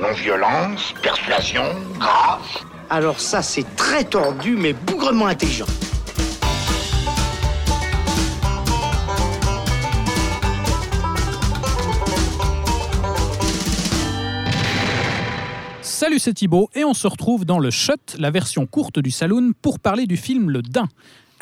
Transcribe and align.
Non-violence, 0.00 0.94
persuasion, 1.02 1.62
grâce. 1.98 2.64
Alors 2.88 3.20
ça, 3.20 3.42
c'est 3.42 3.76
très 3.76 4.02
tordu, 4.02 4.56
mais 4.56 4.72
bougrement 4.72 5.26
intelligent. 5.26 5.66
Salut, 15.82 16.18
c'est 16.18 16.32
Thibaut 16.32 16.70
et 16.74 16.82
on 16.84 16.94
se 16.94 17.06
retrouve 17.06 17.44
dans 17.44 17.58
le 17.58 17.70
Shot, 17.70 17.92
la 18.18 18.30
version 18.30 18.64
courte 18.64 19.00
du 19.00 19.10
Saloon, 19.10 19.52
pour 19.60 19.78
parler 19.78 20.06
du 20.06 20.16
film 20.16 20.48
Le 20.48 20.62
Dain. 20.62 20.88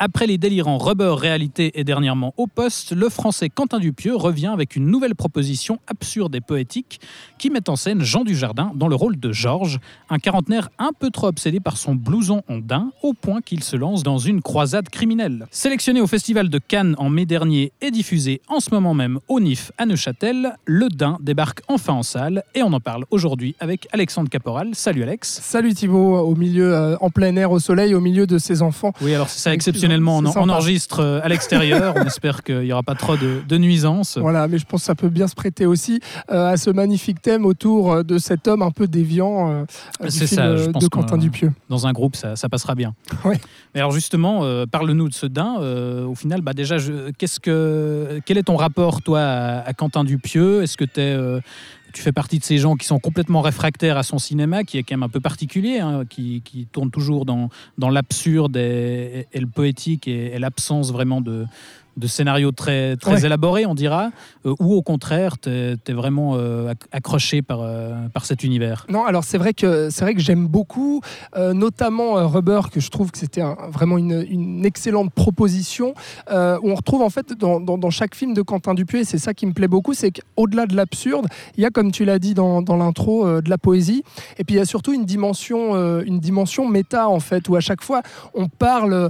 Après 0.01 0.27
les 0.27 0.37
délirants 0.37 0.77
Rubber 0.77 1.13
Réalité 1.17 1.77
et 1.77 1.83
dernièrement 1.83 2.33
Au 2.37 2.47
Poste, 2.47 2.93
le 2.93 3.09
français 3.09 3.49
Quentin 3.49 3.79
Dupieux 3.79 4.15
revient 4.15 4.47
avec 4.47 4.77
une 4.77 4.85
nouvelle 4.85 5.13
proposition 5.13 5.79
absurde 5.87 6.33
et 6.35 6.39
poétique 6.39 7.01
qui 7.37 7.49
met 7.49 7.69
en 7.69 7.75
scène 7.75 8.01
Jean 8.01 8.23
Dujardin 8.23 8.71
dans 8.75 8.87
le 8.87 8.95
rôle 8.95 9.19
de 9.19 9.33
Georges, 9.33 9.79
un 10.09 10.17
quarantenaire 10.17 10.69
un 10.79 10.91
peu 10.97 11.09
trop 11.09 11.27
obsédé 11.27 11.59
par 11.59 11.75
son 11.75 11.95
blouson 11.95 12.43
en 12.47 12.59
daim 12.59 12.93
au 13.03 13.11
point 13.11 13.41
qu'il 13.41 13.61
se 13.61 13.75
lance 13.75 14.01
dans 14.01 14.19
une 14.19 14.41
croisade 14.41 14.87
criminelle. 14.87 15.47
Sélectionné 15.51 15.99
au 15.99 16.07
Festival 16.07 16.47
de 16.47 16.59
Cannes 16.59 16.95
en 16.97 17.09
mai 17.09 17.25
dernier 17.25 17.73
et 17.81 17.91
diffusé 17.91 18.41
en 18.47 18.61
ce 18.61 18.69
moment 18.73 18.93
même 18.93 19.19
au 19.27 19.41
NIF 19.41 19.73
à 19.77 19.85
Neuchâtel, 19.85 20.55
le 20.63 20.87
Dain 20.87 21.17
débarque 21.19 21.59
enfin 21.67 21.91
en 21.91 22.03
salle 22.03 22.43
et 22.55 22.63
on 22.63 22.71
en 22.71 22.79
parle 22.79 23.03
aujourd'hui 23.11 23.53
avec 23.59 23.89
Alexandre 23.91 24.29
Caporal. 24.29 24.69
Salut 24.75 25.03
Alex. 25.03 25.41
Salut 25.43 25.73
Thibaut, 25.73 26.19
au 26.19 26.35
milieu, 26.35 26.73
euh, 26.73 26.95
en 27.01 27.09
plein 27.09 27.35
air, 27.35 27.51
au 27.51 27.59
soleil, 27.59 27.93
au 27.93 27.99
milieu 27.99 28.25
de 28.25 28.37
ses 28.37 28.61
enfants. 28.61 28.93
Oui, 29.01 29.13
alors 29.13 29.27
c'est 29.27 29.39
ça 29.39 29.51
exceptionnellement, 29.91 30.17
on, 30.45 30.49
enregistre 30.49 30.99
euh, 30.99 31.19
à 31.23 31.27
l'extérieur, 31.29 31.93
on 31.97 32.05
espère 32.05 32.43
qu'il 32.43 32.59
n'y 32.59 32.71
aura 32.73 32.83
pas 32.83 32.95
trop 32.95 33.17
de, 33.17 33.41
de 33.47 33.57
nuisances. 33.57 34.17
Voilà, 34.17 34.47
mais 34.47 34.57
je 34.57 34.65
pense 34.65 34.81
que 34.81 34.85
ça 34.85 34.95
peut 34.95 35.09
bien 35.09 35.27
se 35.27 35.35
prêter 35.35 35.65
aussi 35.65 35.99
euh, 36.31 36.51
à 36.51 36.57
ce 36.57 36.69
magnifique 36.69 37.21
thème 37.21 37.45
autour 37.45 37.91
euh, 37.91 38.03
de 38.03 38.17
cet 38.17 38.47
homme 38.47 38.61
un 38.61 38.71
peu 38.71 38.87
déviant 38.87 39.65
du 40.01 40.11
C'est 40.11 40.27
film 40.27 40.39
ça, 40.41 40.57
je 40.57 40.69
pense 40.69 40.83
de 40.83 40.89
Quentin 40.89 41.17
Dupieux. 41.17 41.51
Dans 41.69 41.87
un 41.87 41.93
groupe, 41.93 42.15
ça, 42.15 42.35
ça 42.35 42.49
passera 42.49 42.75
bien. 42.75 42.93
Ouais. 43.25 43.39
Mais 43.73 43.79
alors 43.79 43.91
justement, 43.91 44.43
euh, 44.43 44.65
parle-nous 44.65 45.09
de 45.09 45.13
ce 45.13 45.27
euh, 45.59 46.05
au 46.05 46.15
final, 46.15 46.41
bah 46.41 46.53
déjà, 46.53 46.77
je- 46.77 47.11
qu'est-ce 47.17 47.39
que, 47.39 48.19
quel 48.25 48.37
est 48.37 48.43
ton 48.43 48.55
rapport, 48.55 49.01
toi, 49.01 49.21
à, 49.21 49.59
à 49.59 49.73
Quentin 49.73 50.03
Dupieux? 50.03 50.63
Est-ce 50.63 50.75
que 50.75 50.85
t'es, 50.85 51.01
euh, 51.01 51.39
tu 51.93 52.01
fais 52.01 52.11
partie 52.11 52.39
de 52.39 52.43
ces 52.43 52.57
gens 52.57 52.75
qui 52.75 52.85
sont 52.85 52.99
complètement 52.99 53.41
réfractaires 53.41 53.97
à 53.97 54.03
son 54.03 54.17
cinéma, 54.17 54.63
qui 54.63 54.77
est 54.77 54.83
quand 54.83 54.95
même 54.95 55.03
un 55.03 55.09
peu 55.09 55.19
particulier, 55.19 55.79
hein, 55.79 56.03
qui, 56.09 56.41
tourne 56.71 56.91
toujours 56.91 57.25
dans, 57.25 57.49
l'absurde 57.77 58.57
et, 58.57 59.27
le 59.33 59.47
poétique 59.47 60.07
et 60.07 60.37
l'absence 60.39 60.91
vraiment 60.91 61.21
de, 61.21 61.45
de 61.99 62.07
scénarios 62.07 62.51
très, 62.51 62.95
très 62.95 63.11
Ouais. 63.21 63.25
élaborés, 63.25 63.65
on 63.65 63.75
dira, 63.75 64.09
euh, 64.45 64.53
ou 64.59 64.73
au 64.73 64.81
contraire, 64.81 65.37
tu 65.39 65.49
es, 65.49 65.77
vraiment 65.93 66.35
euh, 66.35 66.71
acc- 66.73 66.87
accroché 66.91 67.41
par, 67.41 67.59
euh, 67.61 68.07
par 68.13 68.25
cet 68.25 68.43
univers? 68.43 68.85
Non, 68.89 69.03
alors 69.05 69.23
c'est 69.23 69.37
vrai 69.37 69.53
que 69.53 69.89
c'est 69.89 70.03
vrai 70.05 70.13
que 70.15 70.21
j'aime 70.21 70.47
beaucoup, 70.47 71.01
notamment 71.53 72.13
Rubber, 72.27 72.61
que 72.71 72.79
je 72.79 72.89
trouve 72.89 73.11
que 73.11 73.17
c'était 73.17 73.41
un- 73.41 73.57
vraiment 73.71 73.97
une, 73.97 74.25
une 74.29 74.65
excellente 74.65 75.11
proposition, 75.13 75.93
où 76.31 76.69
on 76.71 76.75
retrouve 76.75 77.01
en 77.01 77.09
fait 77.09 77.33
dans, 77.33 77.59
dans- 77.59 77.77
dans 77.77 77.89
chaque 77.89 78.15
film 78.15 78.33
de 78.33 78.41
Quentin 78.41 78.73
Dupieux, 78.73 78.99
et 78.99 79.03
c'est 79.03 79.17
ça 79.17 79.33
qui 79.33 79.45
me 79.45 79.53
plaît 79.53 79.67
beaucoup, 79.67 79.93
c'est 79.93 80.11
qu'au-delà 80.11 80.65
de 80.65 80.75
l'absurde, 80.75 81.27
il 81.57 81.63
y 81.63 81.65
a, 81.65 81.69
comme 81.69 81.91
tu 81.91 82.05
l'as 82.05 82.19
dit 82.19 82.33
dans, 82.33 82.61
dans 82.61 82.77
l'intro, 82.77 83.41
de 83.41 83.49
la 83.49 83.57
poésie, 83.57 84.03
et 84.37 84.43
puis 84.43 84.55
il 84.55 84.59
y 84.59 84.61
a 84.61 84.65
surtout 84.65 84.93
une 84.93 85.05
dimension, 85.05 85.75
une 86.01 86.19
dimension 86.19 86.67
méta 86.67 87.09
en 87.09 87.19
fait, 87.19 87.49
où 87.49 87.55
à 87.55 87.59
chaque 87.59 87.83
fois 87.83 88.01
on 88.33 88.47
parle 88.47 89.09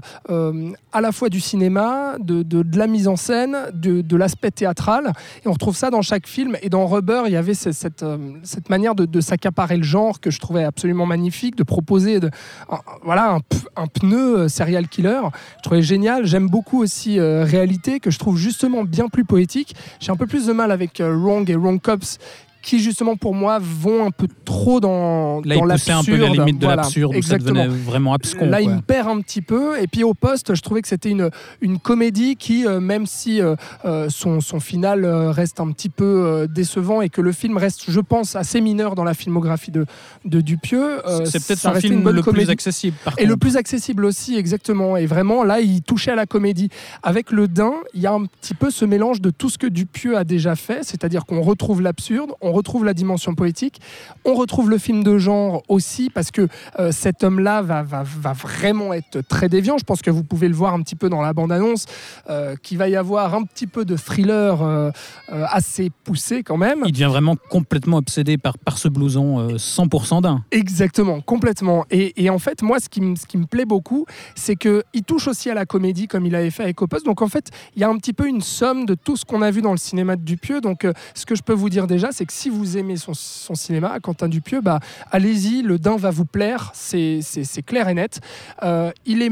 à 0.92 1.02
la 1.02 1.12
fois 1.12 1.30
du 1.30 1.40
cinéma, 1.40 2.16
de, 2.20 2.42
de- 2.44 2.64
de 2.64 2.78
la 2.80 2.88
mise 2.88 3.08
en 3.08 3.16
scène, 3.16 3.56
de, 3.74 4.16
l'aspect 4.18 4.52
théâtral, 4.52 5.14
et 5.46 5.48
on 5.48 5.52
retrouve 5.54 5.76
ça 5.76 5.90
dans 5.92 6.02
chaque 6.02 6.28
film. 6.28 6.58
Et 6.62 6.70
dans 6.70 6.88
Rubber, 6.88 7.24
il 7.28 7.32
y 7.34 7.36
avait 7.36 7.54
ce- 7.54 7.72
cette, 7.72 8.04
euh, 8.04 8.18
cette 8.44 8.70
manière 8.70 8.96
de, 8.96 9.22
s'accaparer 9.22 9.78
le 9.78 9.84
genre 9.84 10.20
que 10.20 10.32
je 10.32 10.40
trouvais 10.40 10.64
absolument 10.64 11.06
magnifique, 11.06 11.56
de 11.56 11.64
proposer 11.64 12.20
de, 12.20 12.30
un- 12.70 12.80
voilà, 13.04 13.38
un, 13.76 13.88
pneu 13.88 14.40
euh, 14.40 14.48
serial 14.48 14.88
killer. 14.88 15.22
Je 15.58 15.64
trouvais 15.64 15.82
génial. 15.82 16.26
J'aime 16.26 16.48
beaucoup 16.48 16.82
aussi 16.82 17.20
euh, 17.20 17.44
Réalité, 17.46 18.00
que 18.00 18.10
je 18.12 18.18
trouve 18.20 18.38
justement 18.38 18.84
bien 18.84 19.08
plus 19.10 19.26
poétique. 19.26 19.76
J'ai 20.00 20.12
un 20.12 20.16
peu 20.16 20.26
plus 20.28 20.48
de 20.48 20.54
mal 20.54 20.72
avec 20.72 21.00
Wrong 21.02 21.48
et 21.50 21.56
Wrong 21.56 21.80
Cops 21.82 22.18
qui 22.62 22.80
justement 22.80 23.16
pour 23.16 23.34
moi 23.34 23.60
vont 23.62 24.06
un 24.06 24.12
peu 24.12 24.28
trop 24.46 24.80
dans, 24.80 25.42
Là, 25.46 25.56
dans 25.56 25.66
il 25.66 25.72
poussait 25.72 25.92
un 25.92 26.04
peu 26.04 26.16
la 26.18 26.28
limite 26.30 26.60
de 26.60 26.66
Voilà, 26.66 26.82
l'absurde, 26.84 27.16
où 27.16 27.22
ça 27.22 27.38
devenait 27.38 27.68
vraiment 27.68 28.14
abscon. 28.14 28.46
Là, 28.46 28.62
il 28.62 28.70
me 28.70 28.82
perd 28.82 29.08
un 29.08 29.22
petit 29.22 29.42
peu. 29.42 29.80
Et 29.82 29.88
puis 29.88 30.04
au 30.04 30.14
poste, 30.14 30.56
je 30.56 30.62
trouvais 30.62 30.82
que 30.82 30.88
c'était 30.88 31.10
une, 31.10 31.30
une 31.62 31.80
comédie 31.80 32.36
qui, 32.36 32.66
euh, 32.66 32.80
même 32.80 33.06
si 33.06 33.42
euh, 33.42 33.56
euh, 33.86 34.10
son, 34.10 34.42
son 34.42 34.60
final 34.60 35.06
reste 35.06 35.60
un 35.60 35.72
petit 35.72 35.90
peu 35.90 36.04
euh, 36.06 36.48
décevant 36.48 37.02
et 37.02 37.10
que 37.10 37.22
le 37.22 37.32
film 37.32 37.58
reste, 37.58 37.86
je 37.90 38.00
pense, 38.00 38.36
assez 38.36 38.62
mineur 38.62 38.96
dans 38.96 39.04
la 39.04 39.14
filmographie 39.14 39.72
de, 39.72 39.86
de 40.26 40.42
Dupieux, 40.42 41.02
C'est 41.26 41.46
peut-être 41.46 41.60
son 41.60 41.74
film 41.76 42.04
le 42.10 42.22
plus 42.22 42.24
comédie. 42.24 42.52
accessible. 42.52 42.98
Par 43.04 43.14
Et 43.18 43.26
le 43.26 43.38
plus 43.38 43.58
accessible 43.58 44.06
aussi, 44.06 44.36
exactement. 44.38 44.98
Et 44.98 45.06
vraiment, 45.06 45.44
là, 45.44 45.60
il 45.60 45.82
touchait 45.82 46.12
à 46.12 46.16
la 46.16 46.26
comédie. 46.26 46.70
Avec 47.04 47.32
le 47.32 47.48
Dain, 47.48 47.74
il 47.94 48.02
y 48.02 48.08
a 48.08 48.14
un 48.14 48.26
petit 48.26 48.54
peu 48.54 48.72
ce 48.72 48.86
mélange 48.86 49.22
de 49.22 49.30
tout 49.30 49.50
ce 49.50 49.58
que 49.58 49.68
Dupieux 49.68 50.18
a 50.18 50.24
déjà 50.24 50.56
fait, 50.56 50.84
c'est-à-dire 50.84 51.26
qu'on 51.26 51.42
retrouve 51.42 51.82
l'absurde, 51.82 52.32
on 52.50 52.54
retrouve 52.54 52.84
la 52.86 52.94
dimension 52.94 53.36
poétique, 53.36 53.80
on 54.26 54.34
retrouve 54.34 54.70
le 54.70 54.78
film 54.78 55.04
de 55.04 55.18
genre 55.18 55.64
aussi, 55.68 56.10
parce 56.10 56.32
que 56.32 56.48
euh, 56.80 56.92
cet 56.92 57.24
homme-là 57.24 57.62
va, 57.62 57.84
va, 57.84 58.04
va 58.04 58.34
vraiment 58.34 58.94
être 58.94 59.22
très 59.22 59.50
déviant. 59.50 59.78
Je 59.78 59.84
pense 59.84 60.02
que 60.02 60.12
vous 60.12 60.24
pouvez 60.24 60.48
le 60.48 60.56
voir 60.56 60.74
un 60.74 60.82
petit 60.82 60.96
peu 60.96 61.10
dans 61.10 61.22
la 61.22 61.34
bande-annonce, 61.34 61.86
euh, 62.30 62.56
qu'il 62.62 62.78
va 62.78 62.90
y 62.90 62.96
avoir 62.96 63.36
un 63.36 63.44
petit 63.44 63.68
peu 63.68 63.86
de 63.86 63.96
thriller 63.96 64.62
euh, 64.62 64.92
assez 65.30 65.92
poussé 66.04 66.44
quand 66.44 66.58
même. 66.58 66.84
Il 66.86 66.92
devient 66.92 67.06
vraiment 67.10 67.36
complètement 67.50 67.98
obsédé 67.98 68.38
par, 68.38 68.58
par 68.58 68.78
ce 68.78 68.88
blouson 68.88 69.40
euh, 69.40 69.56
100% 69.58 70.22
d'un. 70.22 70.44
Exactement, 70.52 71.22
complètement. 71.22 71.86
Et, 71.92 72.24
et 72.24 72.30
en 72.30 72.40
fait, 72.40 72.62
moi, 72.62 72.80
ce 72.80 72.90
qui, 72.90 73.02
me- 73.02 73.16
ce 73.16 73.26
qui 73.26 73.38
me 73.38 73.46
plaît 73.46 73.66
beaucoup, 73.66 74.06
c'est 74.36 74.56
qu'il 74.56 75.04
touche 75.06 75.28
aussi 75.28 75.50
à 75.50 75.54
la 75.54 75.66
comédie 75.66 76.08
comme 76.08 76.26
il 76.26 76.36
avait 76.36 76.52
fait 76.52 76.64
avec 76.64 76.82
Opus. 76.82 77.04
Donc 77.04 77.22
en 77.22 77.28
fait, 77.28 77.50
il 77.76 77.82
y 77.82 77.84
a 77.84 77.90
un 77.90 77.98
petit 77.98 78.14
peu 78.14 78.28
une 78.28 78.42
somme 78.42 78.86
de 78.86 78.96
tout 78.96 79.16
ce 79.18 79.26
qu'on 79.26 79.42
a 79.42 79.52
vu 79.52 79.62
dans 79.62 79.72
le 79.72 79.78
cinéma 79.78 80.16
de 80.16 80.22
Dupieux. 80.22 80.62
Donc 80.62 80.86
ce 81.14 81.26
que 81.26 81.36
je 81.36 81.44
peux 81.44 81.54
vous 81.54 81.70
dire 81.70 81.88
déjà, 81.88 82.10
c'est 82.12 82.26
que 82.26 82.34
si 82.40 82.50
vous 82.50 82.78
aimez 82.78 82.96
son, 82.96 83.14
cinéma, 83.14 84.00
Quentin 84.00 84.30
Dupieux, 84.30 84.62
bah, 84.62 84.80
allez-y, 85.12 85.62
le 85.62 85.78
Dain 85.78 85.98
va 85.98 86.10
vous 86.10 86.24
plaire, 86.24 86.72
c'est 86.74 87.22
clair 87.66 87.90
et 87.90 87.94
net. 87.94 88.22
Euh, 88.64 88.92
il, 89.06 89.22
est, 89.22 89.32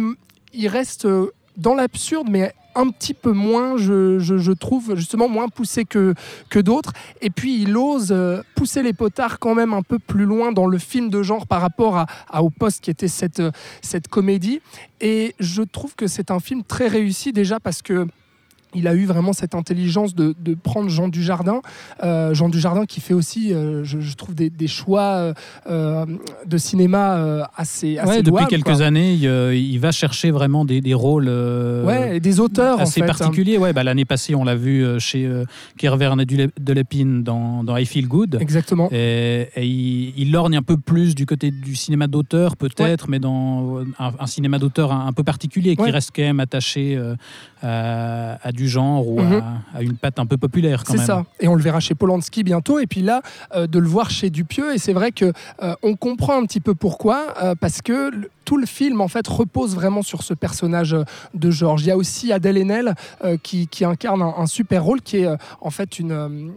il 0.53 0.68
reste 0.68 1.06
euh, 1.06 1.31
dans 1.56 1.73
l'absurde, 1.73 2.28
mais 2.29 2.53
un 2.75 2.90
petit 2.90 3.13
peu 3.13 3.31
moins, 3.31 3.78
je, 3.78 4.51
trouve, 4.51 4.95
justement 4.95 5.29
moins 5.29 5.47
poussé 5.47 5.85
que, 5.85 6.16
que 6.50 6.59
d'autres. 6.59 6.91
Et 7.22 7.29
puis 7.29 7.62
il 7.62 7.78
ose 7.78 8.09
euh, 8.12 8.41
pousser 8.56 8.84
les 8.84 8.91
potards 8.91 9.39
quand 9.39 9.56
même 9.56 9.74
un 9.74 9.84
peu 9.84 10.00
plus 10.00 10.25
loin 10.25 10.51
dans 10.51 10.68
le 10.68 10.78
film 10.78 11.09
de 11.09 11.24
genre 11.24 11.47
par 11.47 11.62
rapport 11.62 12.06
Au 12.38 12.50
Poste 12.50 12.84
qui 12.84 12.91
était 12.91 13.07
cette, 13.07 13.41
cette 13.81 14.09
comédie. 14.09 14.59
Et 15.00 15.34
je 15.39 15.62
trouve 15.62 15.95
que 15.95 16.07
c'est 16.07 16.29
un 16.29 16.41
film 16.41 16.63
très 16.66 16.89
réussi 16.89 17.31
déjà 17.31 17.62
parce 17.62 17.81
que 17.81 18.06
il 18.76 18.88
a 18.88 18.94
eu 18.94 19.06
vraiment 19.06 19.34
cette 19.34 19.56
intelligence 19.56 20.14
de, 20.14 20.36
de 20.40 20.54
prendre 20.56 20.90
Jean 20.90 21.08
Dujardin. 21.08 21.62
Euh, 22.04 22.34
Jean 22.34 22.50
Dujardin 22.50 22.86
qui 22.86 23.00
fait 23.02 23.14
aussi, 23.14 23.54
euh, 23.54 23.84
je, 23.84 24.00
je 24.00 24.16
trouve, 24.16 24.36
des, 24.36 24.50
des 24.50 24.68
choix 24.68 25.02
euh, 25.16 25.34
euh, 25.70 26.06
de 26.46 26.58
cinéma 26.58 27.48
assez, 27.56 27.98
assez 27.98 28.10
Ouais, 28.10 28.22
depuis 28.24 28.46
quelques 28.48 28.66
quoi. 28.76 28.82
années, 28.82 29.14
il, 29.14 29.24
il 29.54 29.80
va 29.80 29.92
chercher 29.92 30.32
vraiment 30.32 30.66
des, 30.66 30.82
des 30.82 30.94
rôles 30.94 31.28
Ouais, 31.30 32.18
et 32.18 32.20
des 32.20 32.40
auteurs 32.40 32.80
assez 32.82 33.02
en 33.02 33.06
fait. 33.06 33.12
hein. 33.12 33.14
particuliers. 33.18 33.58
Ouais, 33.58 33.74
bah, 33.74 33.84
L'année 33.84 34.06
passée, 34.06 34.36
on 34.36 34.44
l'a 34.44 34.56
vu 34.56 34.86
chez 35.00 35.30
Kerverne 35.78 36.24
de 36.26 36.74
Lépine 36.74 37.24
dans, 37.24 37.64
dans 37.64 37.78
I 37.78 37.86
Feel 37.86 38.08
Good. 38.08 38.38
Exactement. 38.42 38.90
Et, 38.92 39.48
et 39.56 39.66
il, 39.66 40.14
il 40.18 40.32
lorgne 40.32 40.58
un 40.58 40.62
peu 40.62 40.78
plus 40.78 41.16
du 41.16 41.26
côté 41.26 41.52
du 41.52 41.76
cinéma 41.76 42.08
d'auteur, 42.08 42.58
peut-être, 42.58 43.10
mais 43.10 43.20
dans 43.20 43.80
un, 44.00 44.12
un 44.20 44.28
cinéma 44.28 44.60
d'auteur 44.60 44.92
un, 44.92 45.08
un 45.08 45.14
peu 45.14 45.24
particulier, 45.24 45.76
qui 45.76 45.90
reste 45.90 46.12
quand 46.16 46.22
même 46.24 46.40
attaché 46.40 46.98
à, 47.62 48.38
à 48.42 48.52
du 48.57 48.68
genre 48.68 49.07
ou 49.07 49.22
Mhm. 49.22 49.41
à, 49.73 49.78
à 49.78 49.81
une 49.84 49.95
patte 49.95 50.19
un 50.19 50.25
peu 50.25 50.35
populaire 50.38 50.84
quand 50.84 50.94
C'est 50.97 51.06
ça. 51.06 51.23
Et 51.39 51.48
on 51.48 51.56
le 51.56 51.62
verra 51.62 51.80
chez 51.80 51.95
Polanski 51.95 52.44
bientôt. 52.44 52.80
Et 52.80 52.88
puis 52.88 53.01
là, 53.01 53.21
euh, 53.56 53.68
de 53.68 53.80
le 53.80 53.88
voir 53.88 54.09
chez 54.09 54.30
Dupieux. 54.30 54.74
Et 54.74 54.80
c'est 54.80 54.92
vrai 54.94 55.12
que 55.13 55.31
euh, 55.63 55.75
on 55.83 55.95
comprend 55.95 56.38
un 56.42 56.45
petit 56.45 56.59
peu 56.59 56.74
pourquoi, 56.75 57.33
euh, 57.42 57.56
parce 57.56 57.81
que 57.81 58.09
le- 58.12 58.30
tout 58.44 58.57
le 58.57 58.65
film 58.65 59.00
en 59.01 59.07
fait 59.07 59.27
repose 59.27 59.75
vraiment 59.75 60.01
sur 60.01 60.24
ce 60.24 60.33
personnage 60.33 60.95
de 61.33 61.51
Georges. 61.51 61.83
Il 61.83 61.88
y 61.88 61.92
a 61.92 61.98
aussi 61.98 62.31
Adèle 62.33 62.57
Haenel 62.57 62.95
qui, 63.44 63.68
qui 63.68 63.83
incarne 63.86 64.21
un, 64.21 64.33
un 64.38 64.45
super 64.48 64.83
rôle, 64.83 65.01
qui 65.01 65.18
est 65.18 65.27
en 65.62 65.69
fait 65.69 66.00
une 66.00 66.53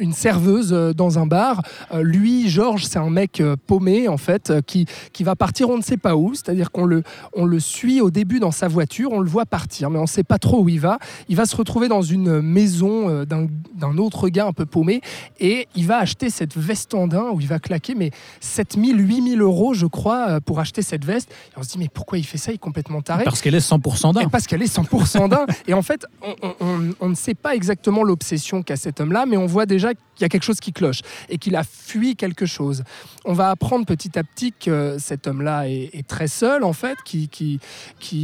une 0.00 0.12
serveuse 0.12 0.72
euh, 0.72 0.92
dans 0.92 1.18
un 1.18 1.26
bar. 1.26 1.62
Euh, 1.92 2.02
lui, 2.02 2.48
Georges, 2.48 2.84
c'est 2.86 2.98
un 2.98 3.10
mec 3.10 3.40
euh, 3.40 3.54
paumé, 3.66 4.08
en 4.08 4.16
fait, 4.16 4.52
qui, 4.66 4.86
qui 5.12 5.22
va 5.24 5.36
partir 5.36 5.68
on 5.70 5.76
ne 5.76 5.82
sait 5.82 5.96
pas 5.96 6.16
où. 6.16 6.34
C'est-à-dire 6.34 6.70
qu'on 6.72 6.84
le, 6.86 7.02
on 7.34 7.44
le 7.44 7.60
suit 7.60 8.00
au 8.00 8.10
début 8.10 8.40
dans 8.40 8.50
sa 8.50 8.66
voiture, 8.68 9.12
on 9.12 9.20
le 9.20 9.28
voit 9.30 9.46
partir, 9.46 9.90
mais 9.90 9.98
on 9.98 10.02
ne 10.02 10.06
sait 10.08 10.24
pas 10.24 10.38
trop 10.38 10.62
où 10.62 10.68
il 10.68 10.80
va. 10.80 10.98
Il 11.28 11.36
va 11.36 11.44
se 11.46 11.54
retrouver 11.54 11.88
dans 11.88 12.02
une 12.02 12.40
maison 12.40 13.24
d'un 13.24 13.46
d'un 13.74 13.96
autre 13.98 14.28
gars 14.28 14.46
un 14.46 14.52
peu 14.52 14.66
paumé 14.66 15.00
et 15.38 15.66
il 15.74 15.86
va 15.86 15.98
acheter 15.98 16.28
cette 16.30 16.56
veste 16.56 16.92
en 16.94 17.06
daim 17.06 17.30
où 17.32 17.40
il 17.40 17.46
va 17.46 17.58
claquer 17.58 17.94
mais 17.94 18.10
7000, 18.40 18.98
8000 19.00 19.40
euros, 19.40 19.74
je 19.74 19.86
crois, 19.86 20.40
pour 20.40 20.60
acheter 20.60 20.82
cette 20.82 21.04
veste. 21.04 21.30
Et 21.30 21.58
on 21.58 21.62
se 21.62 21.68
dit, 21.70 21.78
mais 21.78 21.88
pourquoi 21.92 22.18
il 22.18 22.24
fait 22.24 22.38
ça? 22.38 22.52
Il 22.52 22.56
est 22.56 22.58
complètement 22.58 23.00
taré. 23.02 23.24
Parce 23.24 23.40
qu'elle 23.40 23.54
est 23.54 23.66
100% 23.66 24.14
d'un. 24.14 24.20
Et 24.20 24.26
parce 24.28 24.46
qu'elle 24.46 24.62
est 24.62 24.74
100% 24.74 25.28
d'un. 25.28 25.46
Et 25.66 25.74
en 25.74 25.82
fait, 25.82 26.06
on, 26.22 26.34
on- 26.42 26.54
on- 26.60 26.90
on 27.00 27.08
ne 27.08 27.14
sait 27.14 27.34
pas 27.34 27.54
exactement 27.54 28.02
l'obsession 28.02 28.62
qu'a 28.62 28.76
cet 28.76 29.00
homme-là, 29.00 29.24
mais 29.26 29.36
on 29.36 29.46
voit 29.46 29.66
déjà 29.66 29.89
qu'il 29.94 30.22
y 30.22 30.24
a 30.24 30.28
quelque 30.28 30.44
chose 30.44 30.60
qui 30.60 30.72
cloche 30.72 31.00
et 31.28 31.38
qu'il 31.38 31.56
a 31.56 31.64
fui 31.64 32.16
quelque 32.16 32.46
chose. 32.46 32.84
On 33.24 33.32
va 33.32 33.50
apprendre 33.50 33.86
petit 33.86 34.18
à 34.18 34.24
petit 34.24 34.52
que 34.52 34.96
cet 34.98 35.26
homme-là 35.26 35.68
est, 35.68 36.06
très 36.06 36.28
seul, 36.28 36.64
en 36.64 36.72
fait, 36.72 36.98
qui, 37.04 37.60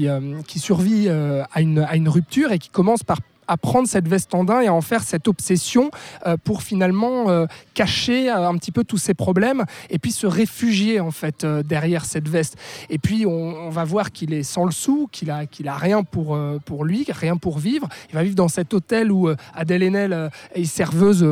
euh, 0.06 0.42
survit 0.56 1.06
euh, 1.08 1.44
à 1.52 1.60
une 1.62 2.08
rupture 2.08 2.52
et 2.52 2.58
qui 2.58 2.68
commence 2.68 3.02
par 3.02 3.20
à 3.48 3.56
prendre 3.56 3.88
cette 3.88 4.08
veste 4.08 4.34
en 4.34 4.44
daim 4.44 4.60
et 4.60 4.66
à 4.66 4.74
en 4.74 4.80
faire 4.80 5.02
cette 5.02 5.28
obsession 5.28 5.90
euh, 6.26 6.36
pour 6.42 6.62
finalement 6.62 7.28
euh, 7.28 7.46
cacher 7.74 8.30
euh, 8.30 8.48
un 8.48 8.56
petit 8.56 8.72
peu 8.72 8.84
tous 8.84 8.98
ses 8.98 9.14
problèmes 9.14 9.64
et 9.90 9.98
puis 9.98 10.12
se 10.12 10.26
réfugier 10.26 11.00
en 11.00 11.10
fait 11.10 11.44
derrière 11.44 12.04
cette 12.04 12.28
veste. 12.28 12.56
Et 12.90 12.98
puis 12.98 13.26
on, 13.26 13.70
va 13.70 13.84
voir 13.84 14.12
qu'il 14.12 14.32
est 14.32 14.42
sans 14.42 14.64
le 14.64 14.70
sou, 14.70 15.08
qu'il 15.10 15.30
a, 15.30 15.46
qu'il 15.46 15.68
a 15.68 15.74
rien 15.74 16.02
pour, 16.02 16.38
pour 16.64 16.84
lui, 16.84 17.04
rien 17.08 17.36
pour 17.36 17.58
vivre. 17.58 17.88
Il 18.10 18.14
va 18.14 18.22
vivre 18.22 18.34
dans 18.34 18.48
cet 18.48 18.72
hôtel 18.74 19.10
où 19.10 19.28
Adèle 19.54 19.82
Haenel 19.82 20.30
est 20.54 20.64
serveuse 20.64 21.26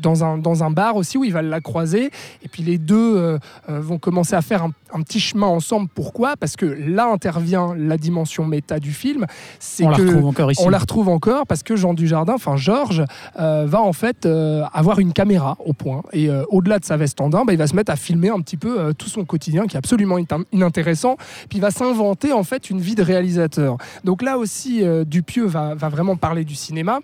dans, 0.00 0.24
un, 0.24 0.38
dans 0.38 0.64
un 0.64 0.70
bar 0.70 0.96
aussi 0.96 1.18
où 1.18 1.24
il 1.24 1.32
va 1.32 1.42
la 1.42 1.60
croiser. 1.60 2.10
Et 2.42 2.48
puis 2.48 2.62
les 2.62 2.78
deux 2.78 3.38
vont 3.68 3.98
commencer 3.98 4.34
à 4.34 4.42
faire 4.42 4.62
un, 4.62 4.72
un, 4.92 5.02
petit 5.02 5.20
chemin 5.20 5.48
ensemble. 5.48 5.88
Pourquoi? 5.94 6.36
Parce 6.36 6.56
que 6.56 6.66
là 6.66 7.06
intervient 7.06 7.74
la 7.76 7.98
dimension 7.98 8.44
méta 8.44 8.78
du 8.78 8.92
film. 8.92 9.26
C'est 9.58 9.84
on 9.84 9.90
la 9.90 9.96
retrouve 9.96 10.26
encore 10.26 10.52
ici. 10.52 10.62
On 10.64 10.68
la 10.68 10.78
retrouve 10.78 11.08
encore 11.08 11.46
parce 11.52 11.62
que 11.62 11.76
Jean 11.76 11.92
Dujardin, 11.92 12.32
enfin 12.32 12.56
Georges, 12.56 13.04
euh, 13.38 13.66
va 13.68 13.82
en 13.82 13.92
fait 13.92 14.24
euh, 14.24 14.62
avoir 14.72 15.00
une 15.00 15.12
caméra 15.12 15.58
au 15.62 15.74
point. 15.74 16.00
Et 16.14 16.30
euh, 16.30 16.44
au-delà 16.48 16.78
de 16.78 16.84
sa 16.86 16.96
veste 16.96 17.20
en 17.20 17.28
daim, 17.28 17.44
bah, 17.44 17.52
il 17.52 17.58
va 17.58 17.66
se 17.66 17.76
mettre 17.76 17.92
à 17.92 17.96
filmer 17.96 18.30
un 18.30 18.40
petit 18.40 18.56
peu 18.56 18.94
tout 18.94 19.10
son 19.10 19.26
quotidien 19.26 19.66
qui 19.66 19.76
est 19.76 19.78
absolument 19.78 20.16
inintéressant. 20.50 21.18
Puis 21.50 21.58
il 21.58 21.60
va 21.60 21.70
s'inventer 21.70 22.32
en 22.32 22.42
fait 22.42 22.70
une 22.70 22.80
vie 22.80 22.94
de 22.94 23.02
réalisateur. 23.02 23.76
Donc 24.02 24.22
là 24.22 24.38
aussi, 24.38 24.82
Dupieux 25.04 25.44
va, 25.44 25.74
va 25.74 25.90
vraiment 25.90 26.16
parler 26.16 26.46
du 26.46 26.54
cinéma. 26.54 27.00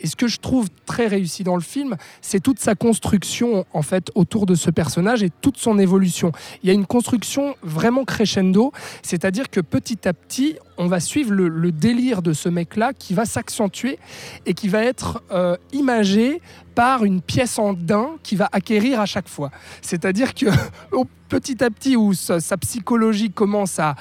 Et 0.00 0.06
ce 0.06 0.16
que 0.16 0.26
je 0.28 0.38
trouve 0.38 0.68
très 0.86 1.06
réussi 1.06 1.44
dans 1.44 1.56
le 1.56 1.62
film, 1.62 1.96
c'est 2.20 2.40
toute 2.40 2.58
sa 2.58 2.74
construction 2.74 3.64
en 3.72 3.82
fait 3.82 4.10
autour 4.14 4.46
de 4.46 4.54
ce 4.54 4.70
personnage 4.70 5.22
et 5.22 5.30
toute 5.30 5.58
son 5.58 5.78
évolution. 5.78 6.32
Il 6.62 6.68
y 6.68 6.70
a 6.70 6.74
une 6.74 6.86
construction 6.86 7.54
vraiment 7.62 8.04
crescendo, 8.04 8.72
c'est-à-dire 9.02 9.50
que 9.50 9.60
petit 9.60 10.08
à 10.08 10.12
petit, 10.12 10.56
on 10.78 10.86
va 10.86 11.00
suivre 11.00 11.32
le, 11.32 11.70
délire 11.70 12.22
de 12.22 12.32
ce 12.32 12.48
mec-là 12.48 12.92
qui 12.92 13.14
va 13.14 13.24
s'accentuer 13.24 13.98
et 14.46 14.54
qui 14.54 14.68
va 14.68 14.82
être 14.82 15.22
euh, 15.30 15.56
imagé 15.72 16.40
par 16.74 17.04
une 17.04 17.20
pièce 17.20 17.58
en 17.58 17.74
daim 17.74 18.16
qui 18.22 18.36
va 18.36 18.48
acquérir 18.52 19.00
à 19.00 19.06
chaque 19.06 19.28
fois. 19.28 19.50
C'est-à-dire 19.82 20.34
que 20.34 20.46
petit 21.30 21.62
à 21.62 21.70
petit, 21.70 21.96
où 21.96 22.12
sa, 22.12 22.56
psychologie 22.58 23.30
commence 23.30 23.78
à, 23.78 23.94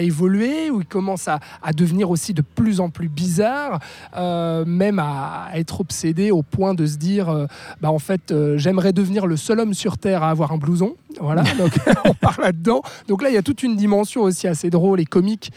évoluer, 0.00 0.70
où 0.70 0.80
il 0.80 0.86
commence 0.86 1.28
à, 1.28 1.38
devenir 1.76 2.10
aussi 2.10 2.32
de 2.32 2.42
plus 2.42 2.80
en 2.80 2.88
plus 2.88 3.08
bizarre, 3.08 3.78
euh, 4.16 4.64
même 4.64 4.98
à, 4.98 5.50
être 5.54 5.80
obsédé 5.80 6.30
au 6.30 6.42
point 6.42 6.74
de 6.74 6.86
se 6.86 6.96
dire, 6.96 7.28
euh, 7.28 7.46
bah 7.80 7.90
en 7.90 7.98
fait, 7.98 8.32
euh, 8.32 8.56
j'aimerais 8.56 8.92
devenir 8.92 9.26
le 9.26 9.36
seul 9.36 9.60
homme 9.60 9.74
sur 9.74 9.98
Terre 9.98 10.22
à 10.22 10.30
avoir 10.30 10.50
un 10.52 10.56
blouson. 10.56 10.96
Voilà, 11.20 11.42
donc 11.58 11.72
on 12.04 12.14
part 12.14 12.40
là-dedans. 12.40 12.82
Donc 13.08 13.22
là, 13.22 13.30
il 13.30 13.34
y 13.34 13.38
a 13.38 13.42
toute 13.42 13.62
une 13.62 13.76
dimension 13.76 14.22
aussi 14.22 14.46
assez 14.46 14.70
drôle 14.70 15.00
et 15.00 15.04
comique 15.04 15.50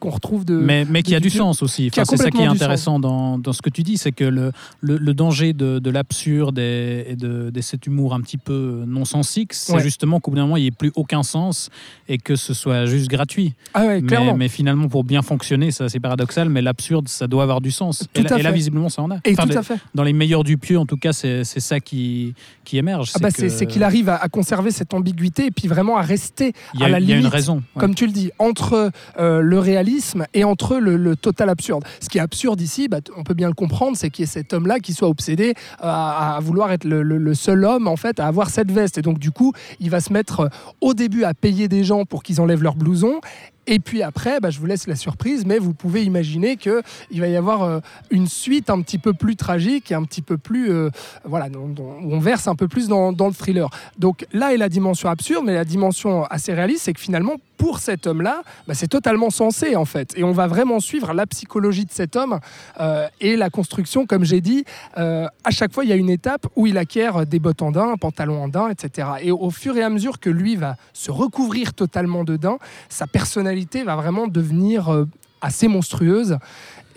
qu'on 0.00 0.10
retrouve 0.10 0.44
de. 0.44 0.56
Mais, 0.56 0.84
mais 0.84 1.02
qui 1.02 1.14
a 1.14 1.20
du 1.20 1.30
sens 1.30 1.62
aussi. 1.62 1.90
c'est 1.92 2.04
ça 2.16 2.30
qui 2.30 2.42
est 2.42 2.46
intéressant 2.46 2.98
dans, 2.98 3.38
dans, 3.38 3.52
ce 3.52 3.62
que 3.62 3.70
tu 3.70 3.82
dis, 3.82 3.96
c'est 3.96 4.12
que 4.12 4.24
le, 4.24 4.52
le, 4.80 5.14
danger 5.14 5.52
de, 5.52 5.78
de 5.78 5.90
l'absurde 5.90 6.58
et, 6.58 7.16
de, 7.16 7.50
de, 7.50 7.60
cet 7.60 7.86
humour 7.86 8.14
un 8.14 8.20
petit 8.20 8.38
peu 8.38 8.84
non-sensique, 8.86 9.52
c'est 9.54 9.80
justement 9.80 10.20
qu'au 10.20 10.30
bout 10.30 10.36
d'un 10.36 10.44
moment, 10.44 10.56
il 10.56 10.62
n'y 10.62 10.68
ait 10.68 10.72
plus 10.72 10.92
aucun 10.94 11.22
sens 11.22 11.70
et 12.08 12.18
que 12.18 12.36
ce 12.36 12.54
soit 12.54 12.86
juste 12.86 13.08
gratuit. 13.08 13.54
Ah 13.74 13.86
ouais, 13.86 14.00
mais, 14.00 14.34
mais, 14.34 14.48
finalement, 14.48 14.88
pour 14.88 15.04
bien 15.04 15.22
fonctionner, 15.22 15.70
ça 15.70 15.88
c'est 15.88 16.00
paradoxal, 16.00 16.48
mais 16.48 16.62
l'absurde, 16.62 17.08
ça 17.08 17.26
doit 17.26 17.42
avoir 17.42 17.60
du 17.60 17.70
sens. 17.70 18.06
et, 18.14 18.22
là, 18.22 18.50
visiblement, 18.52 18.88
ça 18.88 19.02
en 19.02 19.10
a. 19.10 19.18
Et 19.24 19.34
tout 19.34 19.48
à 19.50 19.62
fait. 19.62 19.78
Dans 19.94 20.02
les 20.02 20.12
meilleurs 20.12 20.44
du 20.44 20.58
pieu, 20.58 20.78
en 20.78 20.86
tout 20.86 20.96
cas, 20.96 21.12
c'est 21.12 21.44
ça 21.44 21.80
qui, 21.80 22.34
qui 22.64 22.78
émerge. 22.78 23.12
Ah 23.14 23.18
bah 23.20 23.28
c'est 23.30 23.66
qu'il 23.66 23.82
arrive 23.82 24.08
à, 24.08 24.28
conserver 24.28 24.70
cette 24.70 24.92
ambiguïté 25.06 25.46
et 25.46 25.50
puis 25.50 25.68
vraiment 25.68 25.96
à 25.96 26.02
rester 26.02 26.52
à 26.80 26.88
la 26.88 26.98
limite. 26.98 27.08
Il 27.08 27.10
y 27.10 27.12
a 27.14 27.20
une 27.20 27.26
raison. 27.26 27.62
Comme 27.78 27.94
tu 27.94 28.06
le 28.06 28.12
dis, 28.12 28.30
entre 28.38 28.90
euh, 29.18 29.40
le 29.40 29.58
réalisme 29.58 30.26
et 30.34 30.44
entre 30.44 30.76
le, 30.76 31.16
total 31.16 31.48
absurde. 31.48 31.84
Ce 32.00 32.08
qui 32.08 32.18
est 32.18 32.20
absurde 32.20 32.60
ici, 32.60 32.88
bah, 32.88 32.98
on 33.16 33.22
peut 33.22 33.34
bien 33.34 33.48
le 33.48 33.54
comprendre, 33.54 33.96
c'est 33.96 34.10
qu'il 34.10 34.24
y 34.24 34.28
ait 34.28 34.30
cet 34.30 34.52
homme-là 34.52 34.80
qui 34.80 34.92
soit 34.92 35.08
obsédé 35.08 35.54
à, 35.78 36.38
vouloir 36.42 36.72
être 36.72 36.84
le, 36.84 37.02
le, 37.02 37.34
seul 37.34 37.64
homme 37.64 37.88
en 37.88 37.96
fait 37.96 38.20
à 38.20 38.26
avoir 38.26 38.50
cette 38.50 38.70
veste. 38.70 38.98
Et 38.98 39.02
donc 39.02 39.18
du 39.18 39.30
coup, 39.30 39.52
il 39.80 39.90
va 39.90 40.00
se 40.00 40.12
mettre 40.12 40.50
au 40.80 40.94
début 40.94 41.24
à 41.24 41.32
payer 41.32 41.68
des 41.68 41.84
gens 41.84 42.04
pour 42.04 42.22
qu'ils 42.22 42.40
enlèvent 42.40 42.62
leur 42.62 42.74
blouson 42.74 43.20
et 43.66 43.78
puis 43.80 44.02
après, 44.02 44.40
bah, 44.40 44.50
je 44.50 44.60
vous 44.60 44.66
laisse 44.66 44.86
la 44.86 44.94
surprise, 44.94 45.44
mais 45.44 45.58
vous 45.58 45.74
pouvez 45.74 46.04
imaginer 46.04 46.56
qu'il 46.56 46.82
va 47.20 47.26
y 47.26 47.36
avoir 47.36 47.62
euh, 47.64 47.80
une 48.10 48.28
suite 48.28 48.70
un 48.70 48.80
petit 48.80 48.98
peu 48.98 49.12
plus 49.12 49.36
tragique 49.36 49.92
un 49.92 50.04
petit 50.04 50.22
peu 50.22 50.36
plus. 50.36 50.70
Euh, 50.70 50.90
voilà, 51.24 51.48
on 51.56 52.18
verse 52.18 52.46
un 52.46 52.54
peu 52.54 52.68
plus 52.68 52.88
dans, 52.88 53.10
le 53.10 53.34
thriller. 53.34 53.68
Donc 53.98 54.26
là 54.32 54.54
est 54.54 54.56
la 54.56 54.68
dimension 54.68 55.08
absurde, 55.08 55.44
mais 55.44 55.54
la 55.54 55.64
dimension 55.64 56.24
assez 56.24 56.54
réaliste, 56.54 56.84
c'est 56.84 56.92
que 56.92 57.00
finalement, 57.00 57.36
pour 57.56 57.78
cet 57.78 58.06
homme-là, 58.06 58.42
bah, 58.68 58.74
c'est 58.74 58.88
totalement 58.88 59.30
sensé 59.30 59.76
en 59.76 59.84
fait. 59.84 60.12
Et 60.16 60.24
on 60.24 60.32
va 60.32 60.46
vraiment 60.46 60.78
suivre 60.78 61.12
la 61.12 61.26
psychologie 61.26 61.86
de 61.86 61.92
cet 61.92 62.14
homme 62.14 62.38
euh, 62.80 63.08
et 63.20 63.36
la 63.36 63.50
construction, 63.50 64.06
comme 64.06 64.24
j'ai 64.24 64.40
dit, 64.40 64.64
à 64.94 65.50
chaque 65.50 65.72
fois 65.72 65.84
il 65.84 65.90
y 65.90 65.92
a 65.92 65.96
une 65.96 66.10
étape 66.10 66.46
où 66.54 66.66
il 66.66 66.78
acquiert 66.78 67.26
des 67.26 67.38
bottes 67.38 67.62
en 67.62 67.70
daim, 67.70 67.92
un 67.92 67.96
pantalon 67.96 68.42
en 68.42 68.48
daim, 68.48 68.68
etc. 68.68 69.08
Et 69.22 69.30
au 69.30 69.50
fur 69.50 69.76
et 69.76 69.82
à 69.82 69.90
mesure 69.90 70.20
que 70.20 70.30
lui 70.30 70.56
va 70.56 70.76
se 70.92 71.10
recouvrir 71.10 71.74
totalement 71.74 72.24
de 72.24 72.36
daim, 72.36 72.58
sa 72.88 73.06
personnalité 73.06 73.55
va 73.84 73.96
vraiment 73.96 74.26
devenir 74.26 74.88
euh, 74.88 75.04
assez 75.40 75.68
monstrueuse. 75.68 76.38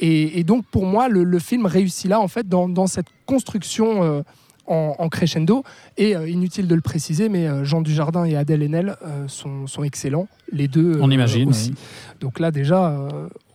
Et, 0.02 0.44
donc 0.46 0.66
pour 0.66 0.86
moi, 0.86 1.10
le, 1.10 1.40
film 1.40 1.66
réussit 1.66 2.10
là 2.10 2.22
en 2.22 2.30
fait 2.30 2.48
dans, 2.48 2.70
dans 2.70 2.88
cette 2.88 3.08
construction 3.26 4.24
en, 4.70 5.10
crescendo. 5.10 5.64
Et 5.98 6.16
euh, 6.16 6.30
inutile 6.30 6.68
de 6.68 6.76
le 6.76 6.82
préciser, 6.82 7.30
mais 7.30 7.48
euh, 7.48 7.64
Jean 7.64 7.82
Dujardin 7.82 8.26
et 8.26 8.36
Adèle 8.36 8.64
Haenel 8.64 8.96
euh, 9.06 9.28
sont, 9.28 9.84
excellents, 9.84 10.28
les 10.52 10.68
deux. 10.68 11.00
On 11.02 11.12
imagine. 11.12 11.50
Aussi. 11.50 11.74
Donc 12.20 12.40
là, 12.40 12.52
déjà, 12.52 13.08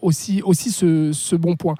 aussi, 0.02 0.42
aussi 0.42 0.70
ce, 0.70 1.36
bon 1.36 1.56
point. 1.56 1.74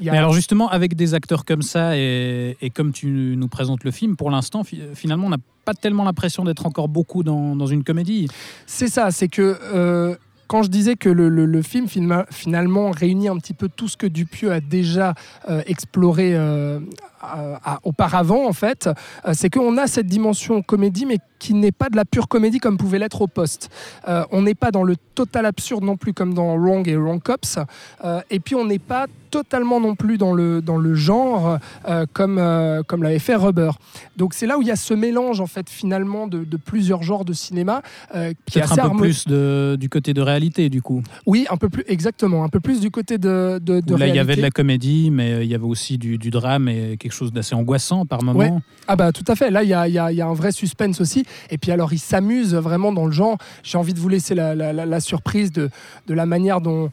Mais 0.00 0.10
alors 0.10 0.32
justement, 0.32 0.68
avec 0.68 0.94
des 0.94 1.14
acteurs 1.14 1.44
comme 1.44 1.62
ça 1.62 1.96
et, 1.96 2.72
comme 2.74 2.92
tu 2.92 3.34
nous 3.36 3.48
présentes 3.48 3.84
le 3.84 3.90
film, 3.90 4.16
pour 4.16 4.30
l'instant, 4.30 4.62
finalement, 4.94 5.26
on 5.26 5.30
n'a 5.30 5.38
pas 5.64 5.74
tellement 5.74 6.04
l'impression 6.04 6.44
d'être 6.44 6.64
encore 6.66 6.88
beaucoup 6.88 7.22
dans, 7.22 7.56
dans 7.56 7.66
une 7.66 7.84
comédie. 7.84 8.28
C'est 8.66 8.88
ça, 8.88 9.10
c'est 9.10 9.28
que 9.28 10.16
quand 10.48 10.62
je 10.62 10.68
disais 10.68 10.96
que 10.96 11.08
le, 11.10 11.62
film 11.62 11.86
finalement 12.30 12.90
réunit 12.90 13.28
un 13.28 13.36
petit 13.36 13.52
peu 13.52 13.68
tout 13.68 13.86
ce 13.86 13.96
que 13.96 14.06
Dupieux 14.06 14.50
a 14.50 14.60
déjà 14.60 15.14
euh, 15.48 15.62
exploré 15.66 16.34
euh, 16.34 16.80
auparavant, 17.82 18.46
en 18.46 18.52
fait, 18.52 18.88
euh, 19.26 19.32
c'est 19.34 19.50
qu'on 19.50 19.76
a 19.76 19.86
cette 19.86 20.06
dimension 20.06 20.62
comédie, 20.62 21.04
mais 21.04 21.18
qui 21.38 21.54
n'est 21.54 21.72
pas 21.72 21.90
de 21.90 21.96
la 21.96 22.04
pure 22.04 22.28
comédie 22.28 22.58
comme 22.58 22.78
pouvait 22.78 22.98
l'être 22.98 23.20
au 23.22 23.26
poste. 23.28 23.70
on 24.32 24.42
n'est 24.42 24.56
pas 24.56 24.72
dans 24.72 24.82
le 24.82 24.96
total 25.14 25.46
absurde 25.46 25.84
non 25.84 25.96
plus 25.96 26.12
comme 26.12 26.34
dans 26.34 26.56
Wrong 26.56 26.88
et 26.88 26.96
Wrong 26.96 27.22
Cops, 27.22 27.58
et 28.30 28.40
puis 28.40 28.56
on 28.56 28.64
n'est 28.64 28.80
pas 28.80 29.06
totalement 29.30 29.78
non 29.78 29.94
plus 29.94 30.18
dans 30.18 30.32
le, 30.32 30.60
dans 30.60 30.78
le 30.78 30.96
genre 30.96 31.58
comme, 32.12 32.42
comme 32.88 33.02
l'avait 33.04 33.20
fait 33.20 33.36
Rubber. 33.36 33.70
Donc 34.16 34.34
c'est 34.34 34.46
là 34.46 34.58
où 34.58 34.62
il 34.62 34.68
y 34.68 34.72
a 34.72 34.76
ce 34.76 34.94
mélange 34.94 35.40
en 35.40 35.46
fait 35.46 35.70
finalement 35.70 36.26
de, 36.26 36.44
plusieurs 36.56 37.04
genres 37.04 37.24
de 37.24 37.32
cinéma 37.32 37.82
qui 38.46 38.58
est 38.58 38.62
assez 38.62 38.80
un 38.80 38.90
peu 38.90 38.96
plus 38.96 39.28
de, 39.28 39.76
du 39.78 39.88
côté 39.88 40.14
de 40.14 40.22
réalité 40.38 40.68
du 40.68 40.82
coup. 40.82 41.02
Oui, 41.26 41.46
un 41.50 41.56
peu 41.56 41.68
plus, 41.68 41.84
exactement, 41.88 42.44
un 42.44 42.48
peu 42.48 42.60
plus 42.60 42.80
du 42.80 42.90
côté 42.90 43.18
de, 43.18 43.58
de, 43.60 43.96
Là, 43.96 44.06
il 44.06 44.14
y 44.14 44.18
avait 44.18 44.36
de 44.36 44.42
la 44.42 44.50
comédie, 44.50 45.10
mais 45.10 45.32
euh, 45.32 45.44
il 45.44 45.50
y 45.50 45.54
avait 45.54 45.64
aussi 45.64 45.98
du, 45.98 46.16
drame 46.30 46.68
et 46.68 46.96
quelque 46.98 47.12
chose 47.12 47.32
d'assez 47.32 47.54
angoissant 47.54 48.06
par 48.06 48.22
moment. 48.22 48.60
Ah 48.86 48.96
bah 48.96 49.12
tout 49.12 49.24
à 49.26 49.34
fait, 49.34 49.50
là, 49.50 49.62
il 49.62 49.68
y 49.68 49.74
a, 49.74 49.88
y 49.88 49.98
a, 49.98 50.26
un 50.26 50.34
vrai 50.34 50.52
suspense 50.52 51.00
aussi. 51.00 51.24
Et 51.50 51.58
puis 51.58 51.72
alors, 51.72 51.92
il 51.92 51.98
s'amuse 51.98 52.54
vraiment 52.54 52.92
dans 52.92 53.06
le 53.06 53.12
genre. 53.12 53.38
J'ai 53.62 53.78
envie 53.78 53.94
de 53.94 53.98
vous 53.98 54.08
laisser 54.08 54.34
la, 54.34 55.00
surprise 55.00 55.52
de, 55.52 55.70
de 56.06 56.14
la 56.14 56.26
manière 56.26 56.60
dont 56.60 56.90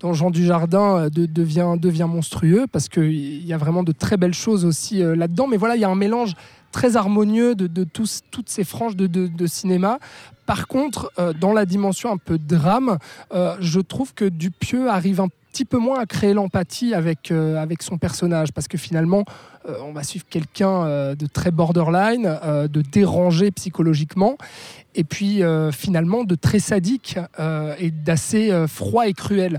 dont 0.00 0.12
Jean 0.12 0.30
Dujardin 0.30 0.98
euh, 0.98 1.08
devient, 1.10 1.76
devient 1.78 2.06
monstrueux 2.08 2.66
parce 2.70 2.88
qu'il 2.88 3.46
y 3.46 3.52
a 3.52 3.56
vraiment 3.56 3.82
de 3.82 3.92
très 3.92 4.16
belles 4.16 4.34
choses 4.34 4.64
aussi 4.64 5.02
euh, 5.02 5.16
là-dedans. 5.16 5.46
Mais 5.46 5.56
voilà, 5.56 5.74
il 5.76 5.80
y 5.80 5.84
a 5.84 5.88
un 5.88 5.94
mélange 5.94 6.34
très 6.76 6.96
harmonieux 6.98 7.54
de, 7.54 7.84
tous, 7.84 8.20
toutes 8.30 8.50
ces 8.50 8.62
franges 8.62 8.96
de, 8.96 9.46
cinéma. 9.46 9.98
Par 10.44 10.68
contre, 10.68 11.10
euh, 11.18 11.32
dans 11.32 11.54
la 11.54 11.64
dimension 11.64 12.12
un 12.12 12.18
peu 12.18 12.36
drame, 12.36 12.98
euh, 13.32 13.56
je 13.60 13.80
trouve 13.80 14.12
que 14.12 14.26
Dupieux 14.26 14.90
arrive 14.90 15.22
un 15.22 15.28
petit 15.50 15.64
peu 15.64 15.78
moins 15.78 16.00
à 16.00 16.04
créer 16.04 16.34
l'empathie 16.34 16.92
avec, 16.92 17.30
euh, 17.30 17.56
avec 17.56 17.82
son 17.82 17.96
personnage, 17.96 18.52
parce 18.52 18.68
que 18.68 18.76
finalement, 18.76 19.24
on 19.82 19.92
va 19.92 20.02
suivre 20.02 20.26
quelqu'un 20.28 21.14
de 21.16 21.26
très 21.26 21.50
borderline, 21.50 22.38
de 22.70 22.82
dérangé 22.82 23.50
psychologiquement, 23.50 24.36
et 24.94 25.02
puis 25.02 25.42
finalement 25.72 26.22
de 26.22 26.36
très 26.36 26.60
sadique 26.60 27.18
et 27.80 27.90
d'assez 27.90 28.52
froid 28.68 29.08
et 29.08 29.12
cruel. 29.12 29.58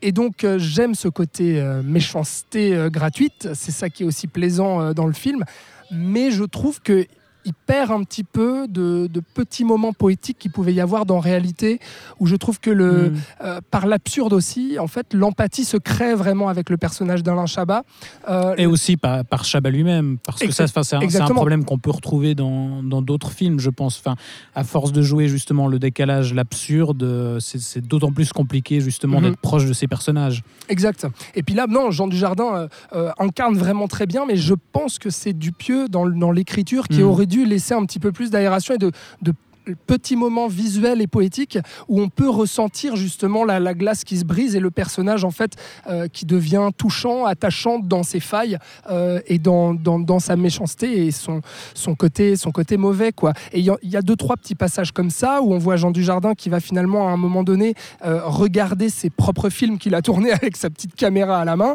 Et 0.00 0.12
donc 0.12 0.46
j'aime 0.56 0.94
ce 0.94 1.08
côté 1.08 1.62
méchanceté 1.84 2.88
gratuite, 2.90 3.50
c'est 3.52 3.72
ça 3.72 3.90
qui 3.90 4.04
est 4.04 4.06
aussi 4.06 4.26
plaisant 4.26 4.94
dans 4.94 5.06
le 5.06 5.12
film, 5.12 5.44
mais 5.90 6.30
je 6.30 6.44
trouve 6.44 6.80
que 6.80 7.06
il 7.46 7.54
perd 7.54 7.90
un 7.92 8.02
petit 8.02 8.24
peu 8.24 8.66
de, 8.68 9.06
de 9.06 9.20
petits 9.20 9.64
moments 9.64 9.92
poétiques 9.94 10.38
qu'il 10.38 10.50
pouvait 10.50 10.74
y 10.74 10.80
avoir 10.80 11.06
dans 11.06 11.18
réalité, 11.20 11.78
où 12.20 12.26
je 12.26 12.36
trouve 12.36 12.60
que 12.60 12.70
le, 12.70 13.10
Mm. 13.10 13.14
euh, 13.44 13.60
par 13.70 13.86
l'absurde 13.86 14.32
aussi, 14.34 14.78
en 14.78 14.86
fait, 14.88 15.14
l'empathie 15.14 15.64
se 15.64 15.76
crée 15.76 16.14
vraiment 16.14 16.48
avec 16.48 16.68
le 16.70 16.76
personnage 16.76 17.22
d'Alain 17.22 17.46
Chabat. 17.46 17.84
Euh, 18.28 18.54
Et 18.58 18.66
aussi 18.66 18.96
par, 18.96 19.24
par 19.24 19.44
Chabat 19.44 19.70
lui-même, 19.70 20.18
parce 20.24 20.40
que 20.40 20.50
ça, 20.52 20.66
c'est 20.66 20.96
un, 20.96 21.26
problème 21.34 21.64
qu'on 21.64 21.78
peut 21.78 21.90
retrouver 21.90 22.34
dans 22.34 22.82
dans 22.82 23.00
d'autres 23.02 23.30
films, 23.30 23.58
je 23.60 23.70
pense. 23.70 23.98
Enfin, 23.98 24.16
à 24.54 24.64
force 24.64 24.92
de 24.92 25.02
jouer 25.02 25.28
justement 25.28 25.68
le 25.68 25.78
décalage, 25.78 26.34
l'absurde, 26.34 27.38
c'est 27.40 27.86
d'autant 27.86 28.12
plus 28.12 28.32
compliqué 28.32 28.80
justement 28.80 29.20
Mhm. 29.20 29.30
d'être 29.30 29.38
proche 29.40 29.66
de 29.66 29.72
ces 29.72 29.86
personnages. 29.86 30.42
Exact. 30.68 31.06
Et 31.34 31.42
puis 31.42 31.54
là, 31.54 31.66
non, 31.68 31.90
Jean 31.90 32.06
Dujardin 32.08 32.54
euh, 32.54 32.68
euh, 32.94 33.10
incarne 33.18 33.56
vraiment 33.56 33.86
très 33.88 34.06
bien, 34.06 34.24
mais 34.26 34.36
je 34.36 34.54
pense 34.72 34.98
que 34.98 35.10
c'est 35.10 35.32
Dupieux 35.32 35.88
dans, 35.88 36.06
dans 36.08 36.32
l'écriture 36.32 36.88
qui 36.88 37.02
Mm. 37.02 37.06
aurait 37.06 37.26
dû 37.26 37.35
laisser 37.44 37.74
un 37.74 37.84
petit 37.84 37.98
peu 37.98 38.12
plus 38.12 38.30
d'aération 38.30 38.74
et 38.74 38.78
de, 38.78 38.90
petits 39.86 40.14
moments 40.14 40.46
visuels 40.46 41.00
et 41.00 41.08
poétiques 41.08 41.58
où 41.88 42.00
on 42.00 42.08
peut 42.08 42.28
ressentir 42.28 42.94
justement 42.94 43.44
la, 43.44 43.58
la 43.58 43.74
glace 43.74 44.04
qui 44.04 44.16
se 44.16 44.24
brise 44.24 44.54
et 44.54 44.60
le 44.60 44.70
personnage 44.70 45.24
en 45.24 45.32
fait 45.32 45.56
euh, 45.88 46.06
qui 46.06 46.24
devient 46.24 46.68
touchant, 46.78 47.24
attachant 47.24 47.80
dans 47.80 48.04
ses 48.04 48.20
failles 48.20 48.58
euh, 48.90 49.18
et 49.26 49.40
dans, 49.40 49.74
dans, 49.74 49.98
dans 49.98 50.20
sa 50.20 50.36
méchanceté 50.36 51.06
et 51.06 51.10
son, 51.10 51.40
son, 51.74 51.96
côté, 51.96 52.36
son 52.36 52.52
côté 52.52 52.76
mauvais. 52.76 53.10
quoi. 53.10 53.32
Et 53.52 53.58
il 53.58 53.64
y, 53.82 53.96
a- 53.96 54.02
deux, 54.02 54.14
trois 54.14 54.36
petits 54.36 54.54
passages 54.54 54.92
comme 54.92 55.10
ça 55.10 55.42
où 55.42 55.52
on 55.52 55.58
voit 55.58 55.74
Jean 55.74 55.90
Dujardin 55.90 56.34
qui 56.34 56.48
va 56.48 56.60
finalement 56.60 57.08
à 57.08 57.10
un 57.10 57.16
moment 57.16 57.42
donné 57.42 57.74
euh, 58.04 58.20
regarder 58.24 58.88
ses 58.88 59.10
propres 59.10 59.50
films 59.50 59.78
qu'il 59.78 59.96
a 59.96 60.00
tournés 60.02 60.30
avec 60.30 60.56
sa 60.56 60.70
petite 60.70 60.94
caméra 60.94 61.40
à 61.40 61.44
la 61.44 61.56
main, 61.56 61.74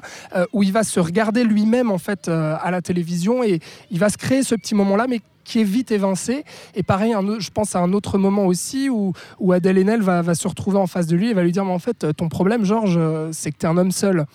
où 0.53 0.63
il 0.63 0.72
va 0.72 0.84
se 0.84 1.01
regarder 1.01 1.44
lui-même 1.44 1.91
en 1.91 1.98
fait 1.98 2.30
à 2.30 2.72
la 2.72 2.82
télévision 2.82 3.44
et 3.44 3.60
il 3.89 4.00
va 4.00 4.08
se 4.08 4.18
créer 4.18 4.44
ce 4.44 4.56
petit 4.56 4.75
moment-là, 4.75 5.08
mais 5.10 5.20
qui 5.44 5.62
est 5.62 5.66
vite 5.66 5.92
évincé. 5.92 6.44
Et 6.76 6.84
pareil, 6.84 7.14
je 7.40 7.50
pense 7.50 7.76
à 7.76 7.80
un 7.80 7.94
autre 7.94 8.18
moment 8.18 8.46
aussi 8.46 8.90
où, 8.90 9.14
où 9.40 9.52
Adèle 9.52 9.78
Haenel 9.78 10.02
va, 10.02 10.22
va 10.22 10.36
se 10.36 10.48
retrouver 10.48 10.78
en 10.78 10.88
face 10.88 11.08
de 11.08 11.16
lui 11.16 11.30
et 11.30 11.34
va 11.34 11.44
lui 11.44 11.52
dire, 11.52 11.66
mais 11.66 11.72
en 11.72 11.80
fait, 11.80 12.14
ton 12.16 12.30
problème, 12.30 12.66
Georges, 12.66 12.98
euh, 12.98 13.30
c'est 13.32 13.52
que 13.52 13.58
tu 13.58 13.66
es 13.66 13.70
un 13.70 13.78
homme 13.78 13.92
seul. 13.92 14.26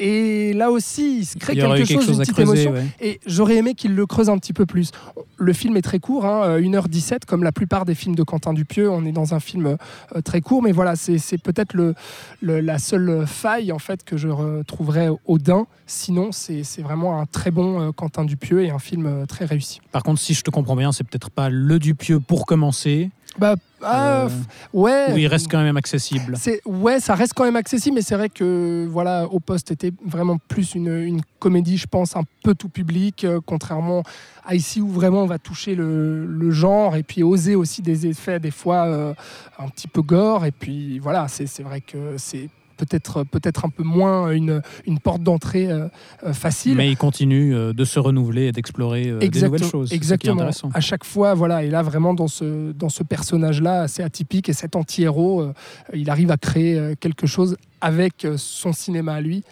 Et 0.00 0.52
là 0.52 0.70
aussi, 0.70 1.18
il 1.18 1.24
se 1.26 1.36
crée 1.38 1.54
Il 1.54 1.60
quelque 1.62 1.84
chose, 1.84 2.04
chose 2.06 2.08
une 2.16 2.18
petite 2.20 2.34
creuser. 2.34 2.62
émotion. 2.62 2.72
ouais. 2.72 2.86
Et 3.00 3.20
j'aurais 3.26 3.56
aimé 3.56 3.74
qu'il 3.74 3.94
le 3.94 4.06
creuse 4.06 4.28
un 4.30 4.38
petit 4.38 4.52
peu 4.52 4.64
plus. 4.66 4.90
Le 5.38 5.52
film 5.52 5.76
est 5.76 5.82
très 5.82 5.98
court, 5.98 6.24
hein, 6.26 6.42
euh, 6.44 6.60
1h17, 6.60 7.24
comme 7.26 7.42
la 7.42 7.52
plupart 7.52 7.84
des 7.84 7.94
films 7.94 8.14
de 8.14 8.22
Quentin 8.22 8.52
Dupieux. 8.52 8.90
On 8.90 9.04
est 9.04 9.12
dans 9.12 9.34
un 9.34 9.40
film 9.40 9.76
euh, 10.14 10.20
très 10.22 10.40
court, 10.40 10.62
mais 10.62 10.72
voilà, 10.72 10.94
c'est 10.96 11.18
peut-être 11.42 11.74
le, 11.74 11.94
le- 12.40 12.60
la 12.60 12.78
seule 12.78 13.24
faille 13.26 13.72
en 13.72 13.78
fait 13.78 14.04
que 14.04 14.16
je 14.16 14.28
retrouverais 14.28 15.08
au 15.26 15.38
Dain. 15.38 15.66
Sinon, 15.86 16.30
c'est 16.32 16.62
vraiment 16.82 17.20
un 17.20 17.26
très 17.26 17.50
bon 17.50 17.80
euh, 17.80 17.92
Quentin 17.92 18.24
Dupieux 18.24 18.62
et 18.64 18.70
un 18.70 18.78
film 18.78 19.06
euh, 19.06 19.26
très 19.26 19.44
réussi. 19.46 19.80
Par 19.92 20.02
contre, 20.02 20.20
si 20.20 20.34
je 20.34 20.42
te 20.42 20.50
comprends 20.50 20.76
bien, 20.76 20.92
c'est 20.92 21.04
peut-être 21.04 21.30
pas 21.30 21.48
le 21.48 21.78
Dupieux 21.78 22.20
pour 22.20 22.46
commencer. 22.46 23.10
Bah, 23.38 23.54
ah, 23.82 24.24
Euh, 24.24 24.28
ouais. 24.72 25.12
où 25.12 25.16
il 25.16 25.26
reste 25.26 25.50
quand 25.50 25.62
même 25.62 25.76
accessible. 25.76 26.34
C'est 26.36 26.60
ouais, 26.66 27.00
ça 27.00 27.14
reste 27.14 27.32
quand 27.34 27.44
même 27.44 27.56
accessible, 27.56 27.96
mais 27.96 28.02
c'est 28.02 28.16
vrai 28.16 28.28
que 28.28 28.86
voilà, 28.90 29.26
au 29.26 29.40
poste 29.40 29.70
était 29.70 29.92
vraiment 30.04 30.38
plus 30.48 30.74
une, 30.74 30.88
une 31.02 31.20
comédie, 31.38 31.76
je 31.78 31.86
pense, 31.86 32.16
un 32.16 32.24
peu 32.42 32.54
tout 32.54 32.68
public, 32.68 33.24
euh, 33.24 33.40
contrairement 33.44 34.02
à 34.44 34.54
ici 34.54 34.80
où 34.80 34.88
vraiment 34.88 35.22
on 35.22 35.26
va 35.26 35.38
toucher 35.38 35.74
le, 35.74 36.24
le 36.26 36.50
genre 36.50 36.96
et 36.96 37.02
puis 37.02 37.22
oser 37.22 37.54
aussi 37.54 37.82
des 37.82 38.06
effets 38.06 38.40
des 38.40 38.50
fois 38.50 38.86
euh, 38.86 39.14
un 39.58 39.68
petit 39.68 39.88
peu 39.88 40.02
gore. 40.02 40.44
Et 40.46 40.52
puis 40.52 40.98
voilà, 40.98 41.28
c'est 41.28 41.62
vrai 41.62 41.80
que 41.80 42.16
c'est 42.16 42.48
peut-être 42.78 43.24
peut-être 43.24 43.66
un 43.66 43.68
peu 43.68 43.82
moins 43.82 44.30
une, 44.30 44.62
une 44.86 44.98
porte 44.98 45.22
d'entrée 45.22 45.70
euh, 45.70 45.88
euh, 46.24 46.32
facile. 46.32 46.76
Mais 46.76 46.90
il 46.90 46.96
continue 46.96 47.54
euh, 47.54 47.74
de 47.74 47.84
se 47.84 47.98
renouveler 47.98 48.46
et 48.46 48.52
d'explorer 48.52 49.04
des 49.04 49.26
Exactement, 49.26 49.52
nouvelles 49.52 49.70
choses. 49.70 49.88
Ça 49.88 49.90
qui 49.90 49.94
est 49.94 49.96
Exactement. 49.96 50.50
À 50.72 50.80
chaque 50.80 51.04
fois, 51.04 51.34
voilà, 51.34 51.62
et 51.62 51.70
là 51.70 51.82
vraiment 51.82 52.14
dans 52.14 52.28
ce 52.28 52.72
dans 52.72 52.88
ce 52.88 53.02
personnage-là 53.02 53.82
assez 53.82 54.02
atypique 54.02 54.48
et 54.48 54.54
cet 54.54 54.76
anti-héros, 54.76 55.52
il 55.92 56.08
arrive 56.08 56.30
à 56.30 56.36
créer 56.36 56.94
quelque 57.00 57.26
chose 57.26 57.56
avec 57.80 58.26
son 58.36 58.72
cinéma 58.72 59.14
à 59.14 59.20
lui. 59.20 59.44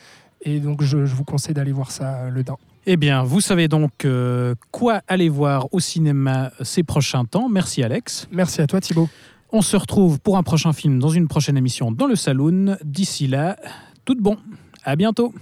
Et 0.42 0.60
donc 0.60 0.82
je, 0.82 1.04
je 1.04 1.14
vous 1.14 1.24
conseille 1.24 1.54
d'aller 1.54 1.72
voir 1.72 1.90
ça, 1.90 2.30
le 2.30 2.42
Dain. 2.42 2.56
Eh 2.88 2.96
bien, 2.96 3.24
vous 3.24 3.40
savez 3.40 3.66
donc 3.66 4.04
euh, 4.04 4.54
quoi 4.70 5.00
aller 5.08 5.28
voir 5.28 5.66
au 5.72 5.80
cinéma 5.80 6.52
ces 6.62 6.84
prochains 6.84 7.24
temps. 7.24 7.48
Merci 7.48 7.82
Alex. 7.82 8.28
Merci 8.30 8.60
à 8.60 8.68
toi 8.68 8.80
Thibaut. 8.80 9.08
On 9.52 9.62
se 9.62 9.76
retrouve 9.76 10.18
pour 10.20 10.36
un 10.36 10.42
prochain 10.42 10.72
film 10.72 10.98
dans 10.98 11.08
une 11.08 11.28
prochaine 11.28 11.56
émission 11.56 11.92
dans 11.92 12.06
le 12.06 12.16
Saloon. 12.16 12.76
D'ici 12.84 13.26
là, 13.26 13.56
tout 14.04 14.14
de 14.14 14.20
bon. 14.20 14.36
À 14.84 14.96
bientôt. 14.96 15.32